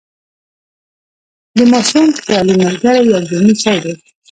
د 1.57 1.59
ماشوم 1.71 2.07
خیالي 2.21 2.53
ملګری 2.63 3.01
یو 3.11 3.17
ذهني 3.29 3.53
شی 3.63 3.77
دی. 3.83 3.93